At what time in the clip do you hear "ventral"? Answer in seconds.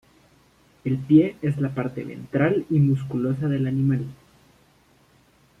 2.03-2.65